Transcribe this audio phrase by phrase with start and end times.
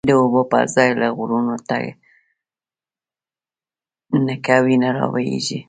[0.09, 1.53] د اوبو پر ځای له غرونو،
[4.27, 5.59] نګه وینی رابهیږی